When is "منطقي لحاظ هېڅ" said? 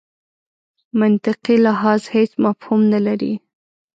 1.01-2.31